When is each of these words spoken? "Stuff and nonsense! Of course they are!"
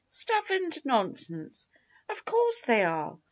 "Stuff 0.07 0.49
and 0.49 0.83
nonsense! 0.83 1.67
Of 2.09 2.25
course 2.25 2.63
they 2.63 2.83
are!" 2.83 3.19